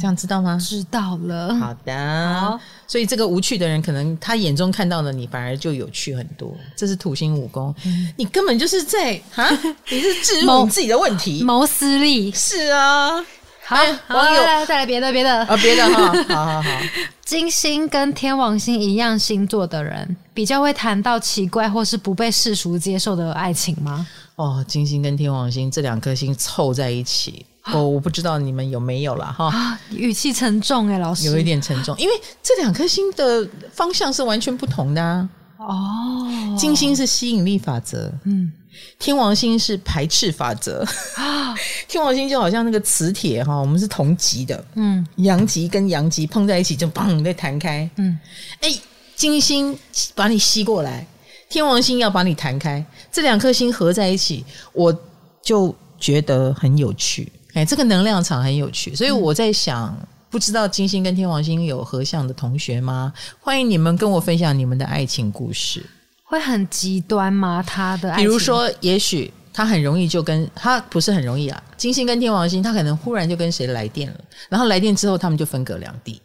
[0.00, 0.58] 这样知道吗？
[0.60, 1.54] 知道了。
[1.54, 2.40] 好的。
[2.40, 6.54] 好，所以这个无趣的人，可能他眼中看到的你，反而就有趣很多。
[6.76, 9.48] 这是土星武功，嗯、你根本就是在 啊，
[9.90, 12.30] 你是置入你自己的问题，谋私利。
[12.30, 13.24] 是啊。
[13.64, 16.12] 好，好，再来再来别的别的啊，别的哈。
[16.28, 16.70] 好好好。
[17.24, 24.06] 金星跟天王星一样星座的人，比较会谈到奇怪或是不被世俗接受的爱情吗？
[24.36, 29.46] 哦，金星跟天王星这两颗星凑在一起，哦，我不知道你们有没有啦哈。
[29.46, 35.28] 啊，语气沉重哎，老师，有一点沉重，因为这两颗星的方向是完全不同的啊。
[35.56, 38.52] 哦，金星是吸引力法则，嗯，
[38.98, 41.54] 天王星是排斥法则啊。
[41.88, 48.18] 天王星就好像那个磁铁哈，我们是同极的，嗯，阳极跟阳极碰在一起就砰被弹开，嗯，
[48.60, 48.70] 哎，
[49.14, 49.74] 金星
[50.14, 51.06] 把你吸过来。
[51.48, 54.94] 天王星要把你弹开，这两颗星合在一起，我
[55.40, 57.30] 就觉得很有趣。
[57.54, 63.12] 哎，这个能量场很有趣，所以我在想，嗯、不知道金星跟天王星有合相的同学吗？
[63.40, 65.84] 欢迎你们跟我分享你们的爱情故事。
[66.24, 67.64] 会很极端吗？
[67.66, 71.62] 他的爱情，比如说，也许他很容易就跟他不是很容易啊。
[71.76, 76.20] 金星跟天王星，他可能忽然就跟谁来电了，然后来电之后，他们就分隔两地。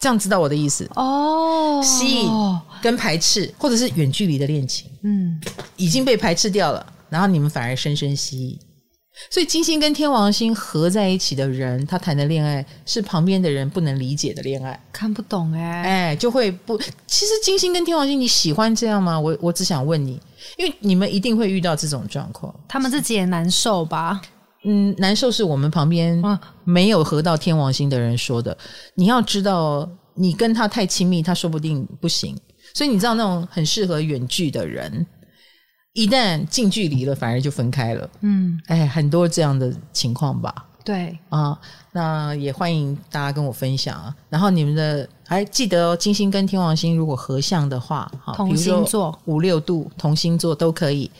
[0.00, 2.30] 这样知道我的意思哦，吸引
[2.80, 5.38] 跟排斥，或者是远距离的恋情，嗯，
[5.76, 8.58] 已经被排斥掉了，然后你们反而深深吸引。
[9.30, 16.78] 所以金星跟天王星合在一起的人，他谈的恋爱是旁边的人不能理解的恋爱，看不懂哎，哎，就会不。
[17.06, 19.20] 其实金星跟天王星，你喜欢这样吗？
[19.20, 20.18] 我我只想问你，
[20.56, 24.22] 因为你们一定会遇到这种状况，他们自己也难受吧？
[24.64, 26.22] 嗯，难受是我们旁边
[26.64, 28.56] 没有合到天王星的人说的。
[28.94, 32.36] 你要知道，你跟他太亲密，他说不定不行。
[32.74, 35.06] 所以你知道，那种很适合远距的人，
[35.94, 38.08] 一旦近距离了，反而就分开了。
[38.20, 40.66] 嗯，哎，很多这样的情况吧。
[40.84, 41.58] 对啊，
[41.92, 44.14] 那也欢迎大家跟我分享啊。
[44.28, 51.10] 然后你们的还记得哦，金星跟天王星如果合相的话，同星座五六度同星座都可以。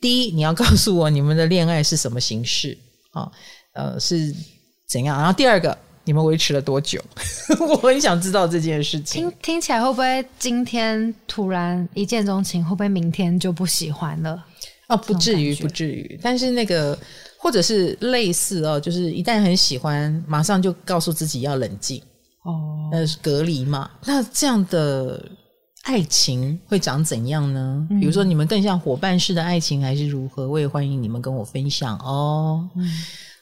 [0.00, 2.76] 第一，你要告诉我你们的恋爱是什么形式
[3.12, 3.30] 啊？
[3.74, 4.34] 呃，是
[4.88, 5.18] 怎样？
[5.18, 6.98] 然后第二个，你们维持了多久？
[7.60, 9.22] 我很想知道这件事情。
[9.22, 14.42] 听听起来会不会今天突然一见钟情，会不会明天就不喜欢了？
[14.88, 16.18] 哦，不至于，不至于。
[16.22, 16.98] 但是那个，
[17.36, 22.02] 或者是类似哦，就是一旦很喜欢，马上就告诉自己要冷静
[22.44, 23.90] 哦，呃，隔离嘛。
[24.06, 25.22] 那这样的。
[25.90, 27.84] 爱情会长怎样呢？
[27.88, 30.46] 比如说，你们更像伙伴式的爱情，还是如何？
[30.46, 32.64] 我也欢迎你们跟我分享哦。
[32.76, 32.88] 嗯、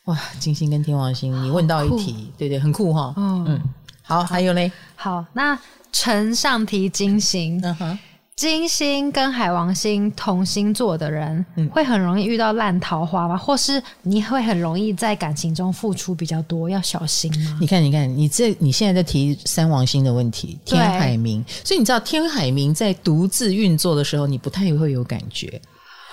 [0.05, 3.13] 哇，金星跟天王星，你问到一题，对对，很酷哈。
[3.19, 3.61] 嗯嗯，
[4.01, 4.73] 好，还有嘞。
[4.97, 5.59] 好，那
[5.93, 7.61] 呈上提金星。
[7.63, 7.99] 嗯哼。
[8.39, 13.37] 金星跟海王星同星座的人，会很容易遇到烂桃花吗？
[13.37, 17.59] 或是你会很容易在感情中付出比较多，要小心吗？
[17.61, 25.61] 你看，你看，你这你现在在提三王星的问题，天海明，所以你知道天海明在独自运作的时候，你不太会有感觉。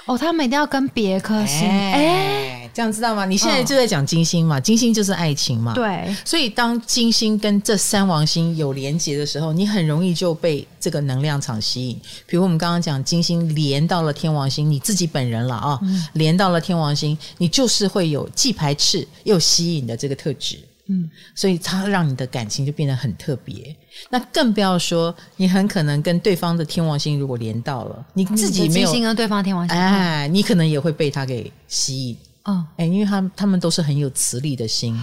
[0.08, 3.26] 哦，他们一定要跟别颗星，哎，这样知道吗？
[3.26, 6.14] 你现在就在讲金星嘛，哦、金星就是爱情嘛，对。
[6.26, 11.98] 所以当金星跟这三王星有连结的时候，你很容易就被这个能量场吸引。
[12.28, 15.80] 比如我们刚刚讲金星连到了天王星，你自己本人了啊、
[16.16, 20.60] 连到了天王星，你就是会有既排斥又吸引的这个特质。
[20.88, 23.74] 嗯，所以它让你的感情就变得很特别。
[24.10, 32.18] 那更不要说，你很可能跟对方的天王星如果连到了，你自己没有金星跟对方的天王星，哎，你可能也会被他给吸引。
[32.46, 35.00] 嗯，哎，因为他他们都是很有磁力的心，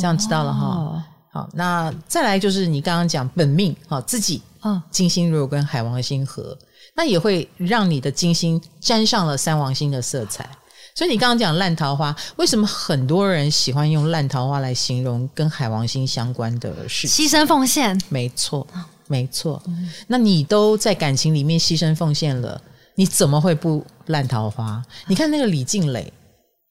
[0.00, 0.66] 这样知道了哈。
[0.66, 1.02] 哦、
[1.32, 6.56] 好，那再来就是你刚刚讲本命哈，自己啊，金星如果跟海王星合，
[6.94, 10.48] 那也会让你的金星沾上了三王星的色彩。
[10.94, 17.28] 所以你刚刚讲烂桃花，为什么很多人喜欢用烂桃花来形容跟海王星相关的事情？
[17.28, 18.66] 牺牲奉献，没错，
[19.06, 19.62] 没错。
[19.66, 22.58] 嗯、那你都在感情里面牺牲奉献了，
[22.94, 24.82] 你怎么会不烂桃花？
[25.06, 26.10] 你看那个李静蕾，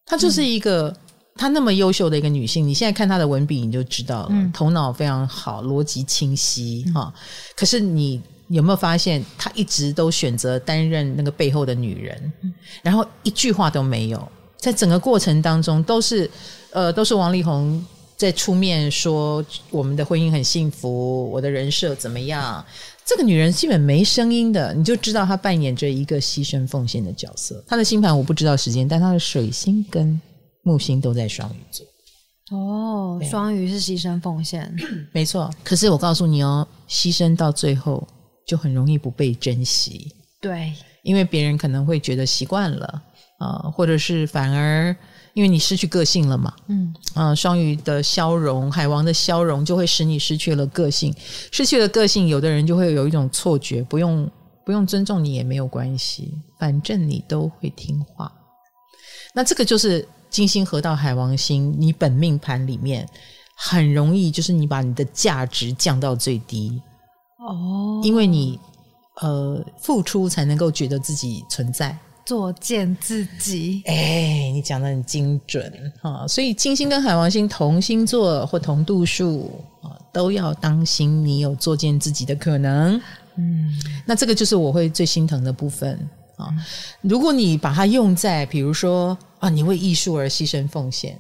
[0.06, 0.90] 她就是一个。
[0.90, 0.96] 嗯
[1.38, 7.22] 她那么优秀的一个女性，你现在看她的文笔，你就知道了，嗯、头脑非常好，逻辑清晰哈、嗯。
[7.58, 16.32] 可是你有没有发现，她一直都选择担任那个背后的女人，嗯、然后一句话都没有，在整个过程当中都是
[16.72, 22.66] 呃，都是王力宏在出面说我们的婚姻很幸福，我的人设怎么样？
[23.06, 27.64] 这个女人基本没声音的，你就知道她扮演着一个牺牲奉献的角色。
[27.68, 30.20] 她的星盘我不知道时间，但她的水星跟
[30.64, 31.86] 木星都在双鱼座，
[32.58, 34.76] 哦，双鱼是牺牲奉献，
[35.14, 35.52] 没错。
[35.64, 38.06] 可是我告诉你哦，牺牲到最后
[38.48, 42.88] 就很容易不被珍惜，对，因为别人可能会觉得习惯了
[43.38, 44.96] 啊、呃，或者是反而
[45.36, 46.92] 因为你失去个性了嘛，嗯。
[47.14, 51.14] 啊、呃，双鱼的消融，海王的消融就会使你失去了个性，
[51.52, 54.28] 失去了个性，有的人就会有一种错觉，不用
[54.66, 58.32] 不用尊重你也没有关系，反正你都会听话，
[59.36, 60.04] 那这个就是。
[60.28, 63.08] 金星合到海王星，你本命盘里面
[63.56, 66.82] 很容易，就是你把你的价值降到最低。
[67.40, 68.60] 哦，因为你
[69.22, 73.84] 呃付出才能够觉得自己存在，作践自己。
[73.86, 83.00] 哎，你讲的很精准哈，所以金星跟海王星同星座或同度数啊，都要当心你有作践自己的可能。
[83.38, 83.70] 嗯，
[84.06, 85.98] 那这个就是我会最心疼的部分。
[86.38, 86.54] 啊，
[87.02, 91.18] 如果你把它用在，比如说啊，你为艺术而牺牲奉献，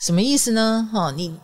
[0.00, 0.88] 什么意思呢？
[0.92, 1.34] 哈，你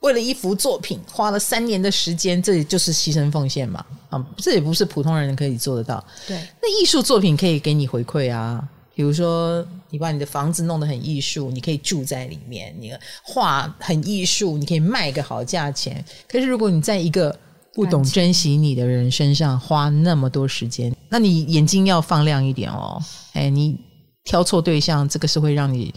[0.00, 3.84] 为了一幅作品花了三年的时间，这也就是牺牲奉献嘛。
[4.08, 6.04] 啊，这也不是普通人可以做得到。
[6.28, 8.62] 对，那艺术作品可以给你回馈啊，
[8.94, 16.04] 比如说你把你的房子弄得很艺术，你可以住在里面；你的画很艺术，你可以卖个好价钱。
[16.28, 17.36] 可是如果你在一个
[17.74, 23.02] 不懂珍惜你的人身上花那么多时间，那你眼睛要放亮一点哦。
[23.32, 23.76] 哎，你
[24.24, 25.92] 挑错对象，这个是会让你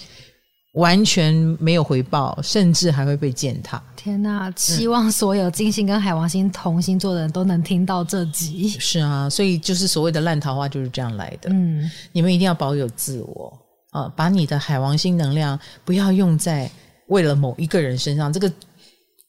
[0.79, 3.81] 完全没有回报，甚至还会被践踏。
[3.95, 4.51] 天哪！
[4.55, 8.69] 希望所有金星跟海王星同星座的人都能听到这集。
[8.79, 11.49] 是啊，所以就是所谓的烂桃花就是这样来的。
[11.51, 13.53] 嗯，你们一定要保有自我
[13.91, 16.69] 啊，把你的海王星能量不要用在
[17.07, 18.31] 为了某一个人身上。
[18.31, 18.51] 这个。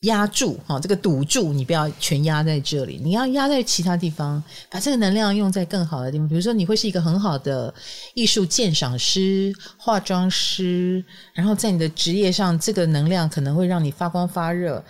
[0.03, 6.27] 压住哈，这个堵住你不要全压在这里，你要压在其他地方，把这个能量用在更好的地方。
[6.27, 7.73] 比如说，你会是一个很好的
[8.15, 14.83] 艺术鉴赏师、化妆师，然后在你的职业上，这个能量可能会让你发光发热。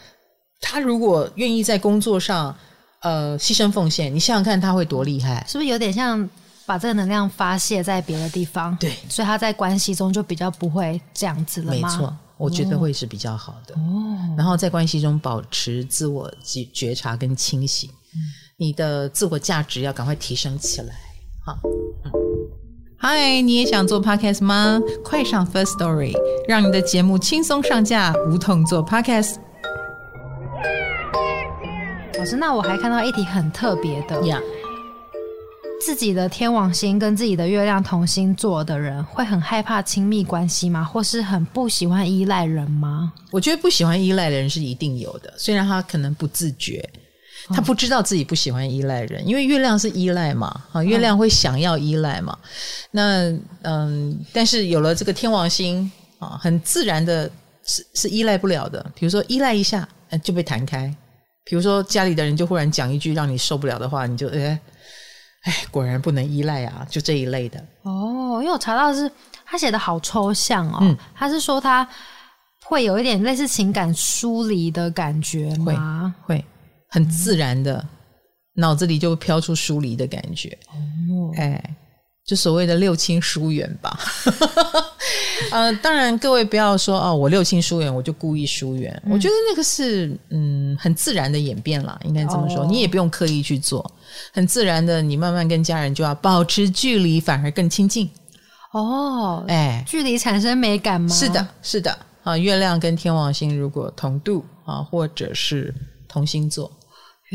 [0.60, 2.54] 他如果愿意在工作上
[3.00, 6.28] 呃牺牲奉献，你想想看他会多厉害，是不是有点像
[6.64, 8.76] 把这个能量发泄在别的地方？
[8.76, 11.88] 对，所以他在关系中就比较不会这样子了吗？
[11.90, 12.16] 没错。
[12.40, 18.18] 我觉得会是比较好的，哦，然后在关系中保持自我觉觉察跟清醒，嗯，
[18.56, 20.94] 你的自我价值要赶快提升起来。
[21.44, 21.58] 好，
[22.04, 22.10] 嗯，
[22.96, 24.80] 嗨，你也想做 Podcast 吗？
[25.04, 26.14] 快上 Firstory，
[26.48, 29.36] 让你的节目轻松上架，无痛做 Podcast。
[32.18, 34.20] 老师，那我还看到一题很特别的。
[34.22, 34.42] Yeah.
[35.80, 40.84] 自己的天王星跟自己的月亮同星座的人，会很害怕亲密关系吗？
[40.84, 43.12] 或是很不喜欢依赖人吗？
[43.30, 46.86] 我觉得不喜欢依赖的人是一定有的，虽然他可能不自觉，
[47.48, 52.38] 他不知道自己不喜欢依赖人，因为月亮是依赖嘛，啊，月亮会想要依赖嘛。
[52.90, 53.30] 那
[53.62, 57.30] 嗯，但是有了这个天王星啊，很自然的
[57.64, 58.84] 是是依赖不了的。
[58.94, 59.88] 比如说依赖一下，
[60.22, 60.94] 就被弹开。
[61.44, 64.60] 比如说家里的人就忽然讲一句让你受不了的话，你就哎。
[65.42, 66.86] 哎，果然不能依赖啊！
[66.90, 69.10] 就这一类的哦，因为我查到的是
[69.44, 71.88] 他写的好抽象哦，嗯、他是说他
[72.64, 76.14] 会有一点类似情感疏离的感觉吗？
[76.26, 76.44] 会，会
[76.88, 77.88] 很自然的，嗯、
[78.54, 80.50] 脑子里就飘出疏离的感觉。
[80.68, 81.76] 哦，哎，
[82.26, 83.98] 就所谓的六亲疏远吧。
[85.52, 88.92] 呃，当然，各位不要说哦，我六亲疏远，我就故意疏远。
[89.04, 93.90] 嗯、我觉得那个是嗯，很自然的演变啦，应该这么说，哦、你也不用刻意去做。
[94.32, 98.08] 很自然的，你慢慢跟家人就要保持距离，反而更亲近。
[98.72, 101.08] 哦，哎，距离产生美感吗？
[101.08, 101.98] 是的，是的。
[102.22, 105.74] 啊，月亮跟天王星如果同度啊，或者是
[106.06, 106.70] 同星座，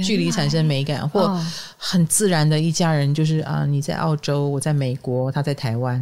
[0.06, 1.36] 距离产生美感，或
[1.76, 6.00] 很自然的一家人，就是啊，你在澳洲，我在美国，他在台湾，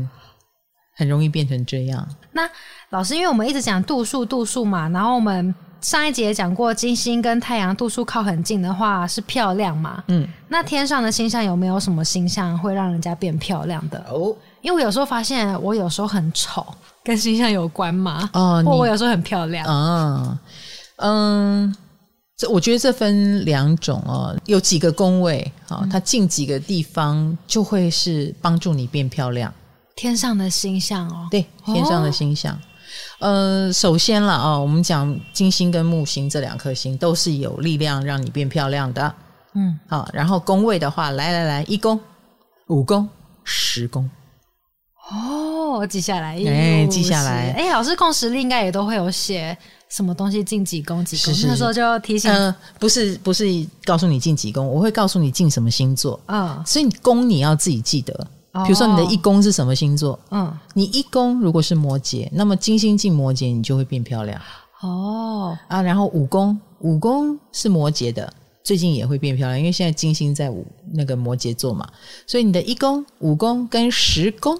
[0.95, 2.07] 很容易变成这样。
[2.31, 2.49] 那
[2.89, 5.53] 老师，因为我们一直讲度数，度数嘛，然后我们。
[5.83, 10.01] 上一节也讲过，金星跟太阳度数靠很近的话是漂亮嘛？
[10.07, 13.99] 嗯，那天上的星象有没有什么星象会让人家变漂亮的？
[14.09, 16.65] 哦，因为我有时候发现我有时候很丑，
[17.03, 18.29] 跟星象有关吗？
[18.31, 19.65] 哦，或我有时候很漂亮？
[19.67, 20.39] 啊，
[20.99, 21.75] 嗯，
[22.37, 29.53] 这我觉得这分两种哦，有几个宫位啊、哦，它进几个地方就会是帮助你变漂亮。
[30.03, 32.53] 天上的星象哦，对，天上的星象。
[33.19, 39.15] 哦、呃，首先了啊、哦，我们讲金星跟木星这两颗星都是有力量让你变漂亮的。
[39.53, 41.97] 嗯，好，然后宫位的话，来来来，一宫、
[42.67, 43.07] 五宫、
[43.45, 44.09] 十宫。
[45.09, 47.53] 哦，我记下来，哎，记下来。
[47.53, 52.29] 哎，老师，共识力应该也都会有写什么东西进几宫几宫，那时候就提醒。
[52.29, 53.45] 嗯、呃，不是不是
[53.85, 56.19] 告诉你进几宫，我会告诉你进什么星座。
[56.25, 58.27] 啊、哦，所以宫你要自己记得。
[58.65, 60.19] 比如说你的一宫是什么星座？
[60.29, 64.39] 嗯，你一宫如果是摩羯，那么金星进摩羯，你就会变漂亮。
[64.81, 68.31] 哦，啊，然后五宫，五宫是摩羯的，
[68.63, 71.89] 最近也会变漂亮，因为现在金星在五那个摩羯座嘛，
[72.27, 74.59] 所以你的一宫、五宫跟十宫，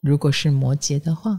[0.00, 1.38] 如果是摩羯的话，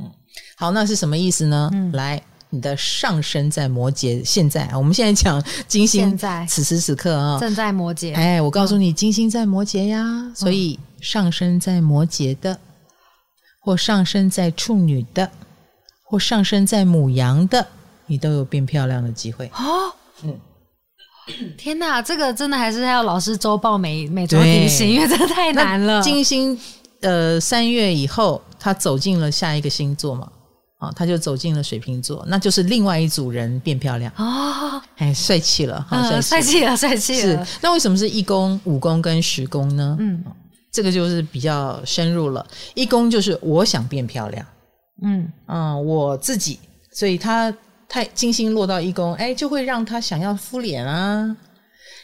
[0.00, 0.10] 嗯，
[0.56, 1.70] 好，那是什么意思呢？
[1.72, 2.20] 嗯，来。
[2.54, 8.14] 你的上升在摩羯，现在我们现在讲金星，现在此时此刻啊，正在摩羯。
[8.14, 12.56] 哎，我告诉你，金星在摩羯呀，嗯、所以上升在摩羯的，
[13.60, 15.28] 或上升在处女的，
[16.04, 17.66] 或上升在母羊的，
[18.06, 19.50] 你都有变漂亮的机会。
[19.54, 19.92] 哦，
[20.22, 20.38] 嗯，
[21.58, 26.00] 天哪，这个真的还是要老师周报每每周提醒，因为这个太难了。
[26.00, 26.56] 金星
[27.00, 30.30] 呃，三月以后，它走进了下一个星座嘛。
[30.94, 37.44] 他就走进了水瓶座，那就是另外一组人变漂亮哦，哎，帅气了，好帅气了，帅气了。
[37.44, 39.96] 是，那为什么是一宫、五宫跟十宫呢？
[40.00, 40.22] 嗯，
[40.72, 42.46] 这个就是比较深入了。
[42.74, 44.46] 一宫就是我想变漂亮，
[45.02, 46.58] 嗯嗯，我自己，
[46.92, 47.52] 所以他
[47.88, 51.36] 太金星落到一宫，哎，就会让他想要敷脸啊，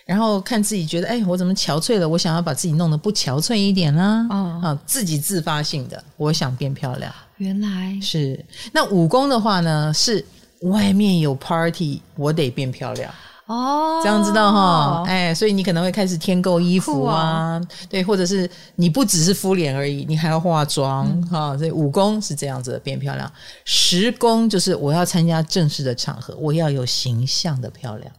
[0.06, 2.08] 然后看自己觉得，哎，我怎么憔悴了？
[2.08, 7.12] 我想要把自己弄得不憔悴一点啊，啊、哦，自己自发性的，我想变漂亮。
[7.40, 10.22] 原来是那武功的话呢，是
[10.60, 13.10] 外面有 party，我得变漂亮
[13.46, 15.04] 哦，这样知道哈？
[15.08, 21.58] 哎，所以你可能会开始添购衣服啊，哦、对，或者是你不只是敷脸而已，你还要化妆哈、嗯。
[21.58, 23.32] 所以武功是这样子的变漂亮，
[23.64, 28.12] 十功就是我要参加正式的场合，我要有形象的漂亮，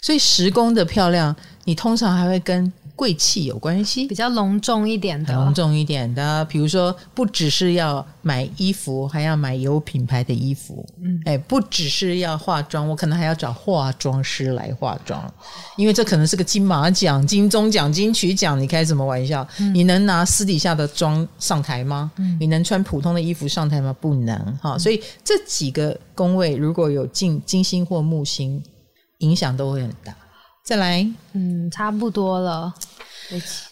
[0.00, 1.34] 所以十功的漂亮，
[1.64, 2.72] 你通常还会跟。
[2.98, 10.84] 贵气有关系，比较隆重一点的，隆重一点的，比如说不只是要买衣服，还要买有品牌的衣服。
[11.00, 15.32] 嗯，哎，不只是要化妆，我可能还要找化妆师来化妆，
[15.76, 19.46] 因为这可能是个金马奖、金钟奖、金曲奖，你开什么玩笑？
[19.60, 22.10] 嗯，你能拿私底下的妆上台吗？
[22.16, 23.94] 嗯，你能穿普通的衣服上台吗？
[24.00, 24.76] 不能哈。
[24.76, 28.60] 所以这几个宫位如果有进金星或木星，
[29.18, 30.12] 影响都会很大。
[30.64, 32.74] 再来，嗯，差不多了。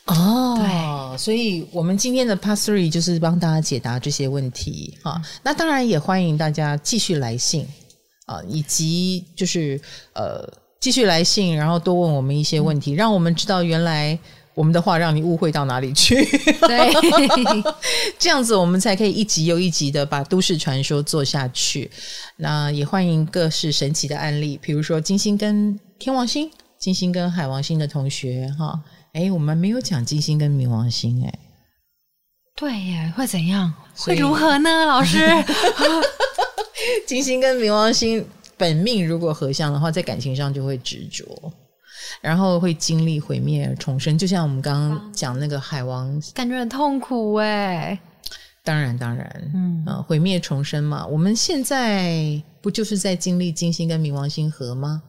[0.04, 4.98] 哦，对，所以我们今天的 Part Three 就是帮大家解答这些问题。
[5.42, 7.66] 那当然也欢迎大家继续来信
[8.26, 9.80] 啊，以及就是
[10.12, 10.46] 呃
[10.78, 14.18] 继续来信，然后多问我们一些问题，嗯、让我们知道原来
[14.54, 16.16] 我们的话让你误会到哪里去。
[16.61, 16.92] 对，
[18.18, 21.90] 这样子我们才可以一集又一集的把都市传说做下去。
[22.36, 26.50] 那也欢迎各式神奇的案例，比如说金星跟天王星。
[26.78, 28.78] 金星跟海王星的同学哈，
[29.16, 31.38] 哎，我们没有讲金星跟冥王星哎，
[32.54, 33.72] 对耶，会怎样？
[33.96, 34.68] 会如何呢？
[34.84, 35.18] 老师，
[37.08, 38.22] 金星跟冥王星
[38.58, 41.24] 本命如果合相的话，在感情上就会执着，
[42.20, 47.98] 然后会经历毁灭而重生，就像我们刚刚讲那个海王，感觉很痛苦哎。
[48.62, 55.02] 当然，当然，嗯，呃，毁灭重生嘛，我们现在不就是在经历金星跟冥王星合吗？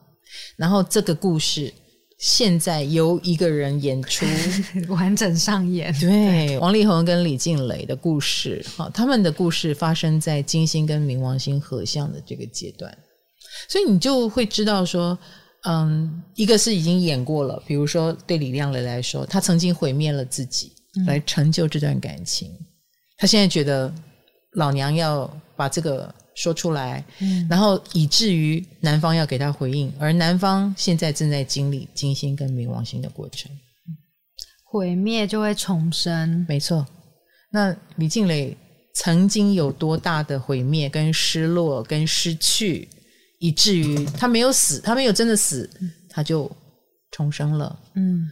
[0.56, 1.70] 然后这个故事
[2.18, 4.26] 现在由一个人演出。
[4.92, 12.96] 完整上演，对，王力宏跟李静蕾的故事，好，他们的故事发生在金星跟冥王星合相的这个阶段，
[13.68, 15.16] 所以你就会知道说，
[15.64, 20.72] 嗯，一个是已经演过了，比如说对李靓蕾来说，他曾经毁灭了自己
[21.06, 22.66] 来成就这段感情，嗯，
[23.16, 23.92] 他现在觉得
[24.52, 26.12] 老娘要把这个。
[26.38, 33.50] 说出来，嗯，然后以至于男方要给他回应，而男方现在正在经历金星跟冥王星的过程，
[34.64, 36.86] 毁灭就会重生，没错。
[37.50, 38.56] 那李静蕾
[38.94, 42.88] 曾经有多大的毁灭、跟失落、跟失去，
[43.40, 45.68] 以至于他没有死，他没有真的死，
[46.08, 46.48] 他就
[47.10, 47.76] 重生了。
[47.94, 48.28] 嗯，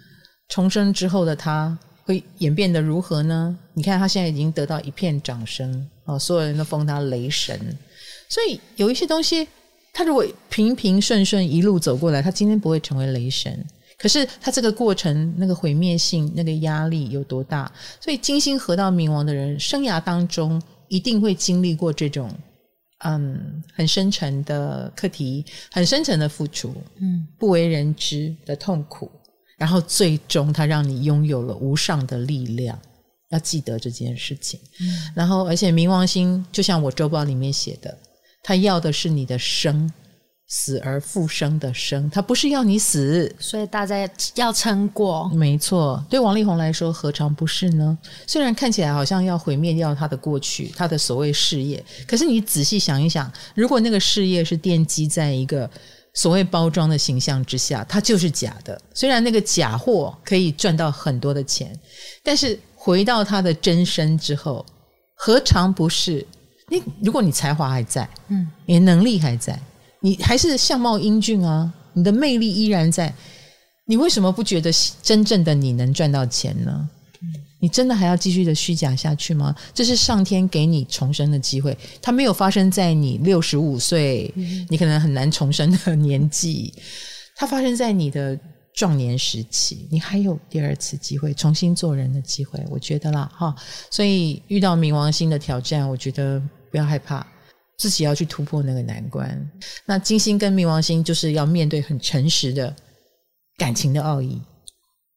[0.48, 3.58] 重生之后的他会演变得如何呢？
[3.74, 7.76] 你看他现在已经得到一片掌声哦，所有人都封他雷神。
[8.28, 9.46] 所以有一些东西，
[9.92, 13.64] 他如果平平顺顺一路走过来，他今天不会成为雷神。
[13.98, 17.70] 可是他这个过程那个毁灭性、那个压力有多大？
[17.98, 22.30] 所以金星合到冥王的人，生涯当中一定会经历过这种
[23.04, 29.10] 嗯，很深沉的课题，很深沉的付出，嗯，不为人知的痛苦，
[29.56, 32.78] 然后最终他让你拥有了无上的力量，
[33.30, 34.60] 要记得这件事情。
[34.80, 37.96] 嗯，然后而且冥王星就像我周报里面写的，
[38.46, 39.90] 他要的是你的生。
[40.48, 45.28] 死而复生的生，他不是要你死，所以大家要撑过。
[45.30, 47.98] 没错，对王力宏来说，何尝不是呢？
[48.28, 55.68] 虽然看起来好像要毁灭掉他的过去，他的所谓事业，可是你仔细想一想，如果那个事业是奠基在一个
[56.14, 58.80] 所谓包装的形象之下，它就是假的。
[58.94, 61.76] 虽然那个假货可以赚到很多的钱，
[62.22, 64.64] 但是回到他的真身之后，
[65.16, 66.24] 何尝不是？
[66.68, 69.58] 你如果你才华还在，嗯，你的能力还在。
[70.00, 73.12] 你还是相貌英俊啊，你的魅力依然在，
[73.86, 74.70] 你为什么不觉得
[75.02, 76.88] 真正的你能赚到钱呢？
[77.58, 79.54] 你真的还要继续的虚假下去吗？
[79.72, 84.32] 这是上天给你重生的机会，它没有发生在你六十五岁，
[84.68, 86.72] 你可能很难重生的年纪，
[87.34, 88.38] 它发生在你的
[88.74, 93.56] 壮年时期，你还有第二次机会，重新做人的机会，我觉得啦，哈，
[93.90, 96.40] 所以遇到冥王星的挑战，我觉得
[96.76, 97.26] 不要害怕。
[97.78, 99.50] 自己要去突破那个难关。
[99.84, 102.74] 那金星跟冥王星就是要面对很诚实的
[103.58, 104.40] 感情的奥义。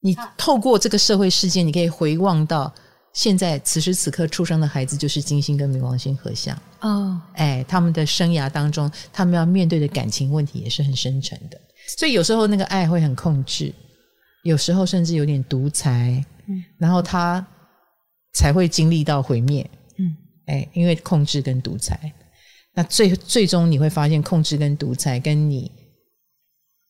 [0.01, 2.73] 你透过这个社会事件，你可以回望到
[3.13, 6.53] 现在此时此刻出生的孩子，就是金星跟冥王星合相。
[6.81, 11.57] 哦，哎，他们的生涯当中，他们要面对的感情问题也是很深沉的。
[11.97, 13.73] 所以有时候那个爱会很控制，
[14.43, 16.23] 有时候甚至有点独裁。
[16.47, 17.45] 嗯，然后他
[18.33, 19.69] 才会经历到毁灭。
[20.49, 22.11] 嗯，哎，因为控制跟独裁。
[22.73, 25.71] 那最最终你会发现，控制跟独裁跟你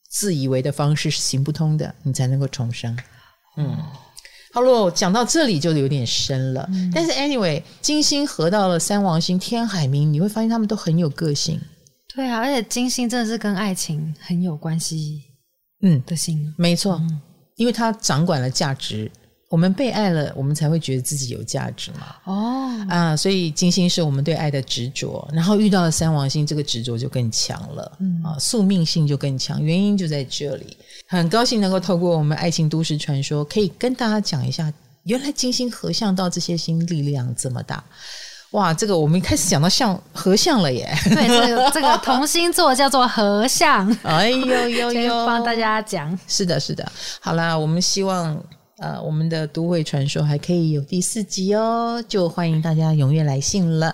[0.10, 2.98] 自以为的方式是行不通的，你才能够重生。
[3.58, 3.78] 嗯，
[4.54, 6.68] 好了，讲到这里就有点深了。
[6.72, 11.60] 嗯、但是 anyway，金星合到了三王星天海明，你会发现他们都很有个性。
[12.14, 15.22] 对啊，而且金星真的是跟爱情很有关系。
[15.82, 17.22] 嗯，的星，没错，嗯、
[17.56, 19.10] 因为它掌管了价值。
[19.50, 22.16] 我们被爱了，我们才会觉得自己有价值嘛。
[22.26, 27.92] 哦，啊，所以金星是我们对爱的执着，然后遇到了三王星，这个执着就更强了。
[28.00, 30.78] 嗯，啊，宿命性就更强，原因就在这里。
[31.08, 34.72] 很高兴能够透过我们爱情都市传说，可以跟大家讲一下，
[35.06, 37.84] 原来金星合相到这些星力量这么大。
[38.52, 40.96] 哇，这个我们一开始讲到像合相了耶。
[41.06, 43.90] 对，这个这个同星座叫做合相。
[44.04, 46.16] 哎呦呦 呦，帮大家讲。
[46.28, 46.88] 是的，是的。
[47.20, 48.40] 好啦，我们希望。
[48.82, 53.94] 呃，我们的都会传说还可以有第四集哦，就欢迎大家踊跃来信了。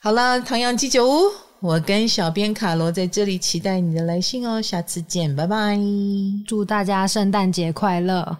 [0.00, 5.78] 好了，唐阳鸡酒屋，我跟小编卡罗在这里期待你的来信哦，下次见，拜拜！
[6.46, 8.38] 祝大家圣诞节快乐！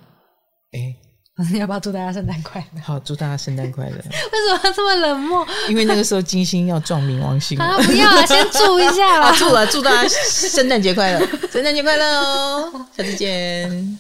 [0.73, 0.95] 哎，
[1.59, 2.81] 要不要祝大家圣诞快乐？
[2.83, 3.97] 好，祝大家圣诞快乐！
[3.99, 5.47] 为什么这么冷漠？
[5.69, 7.77] 因为那个时候金星要撞冥王星啊！
[7.83, 9.35] 不要了，先祝一下 啦！
[9.37, 12.87] 祝了，祝大家圣诞节快乐，圣诞节快乐哦！
[12.97, 13.99] 下次见。